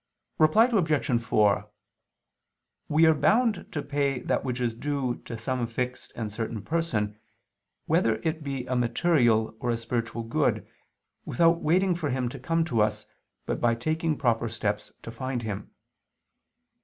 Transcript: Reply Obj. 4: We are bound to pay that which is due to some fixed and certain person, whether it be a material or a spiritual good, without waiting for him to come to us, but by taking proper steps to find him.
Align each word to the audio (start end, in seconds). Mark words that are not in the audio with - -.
Reply 0.39 0.65
Obj. 0.65 1.21
4: 1.21 1.69
We 2.89 3.05
are 3.05 3.13
bound 3.13 3.71
to 3.71 3.83
pay 3.83 4.17
that 4.21 4.43
which 4.43 4.59
is 4.59 4.73
due 4.73 5.17
to 5.25 5.37
some 5.37 5.67
fixed 5.67 6.11
and 6.15 6.31
certain 6.31 6.63
person, 6.63 7.19
whether 7.85 8.15
it 8.23 8.41
be 8.41 8.65
a 8.65 8.75
material 8.75 9.55
or 9.59 9.69
a 9.69 9.77
spiritual 9.77 10.23
good, 10.23 10.67
without 11.23 11.61
waiting 11.61 11.93
for 11.93 12.09
him 12.09 12.29
to 12.29 12.39
come 12.39 12.65
to 12.65 12.81
us, 12.81 13.05
but 13.45 13.61
by 13.61 13.75
taking 13.75 14.17
proper 14.17 14.49
steps 14.49 14.91
to 15.03 15.11
find 15.11 15.43
him. 15.43 15.69